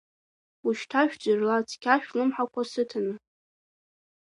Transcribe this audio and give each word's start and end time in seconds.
Ушьҭа 0.67 1.01
шәӡырҩла 1.09 1.57
цқьа 1.69 1.95
шәлымҳақәа 2.03 2.61
сыҭаны. 2.71 3.13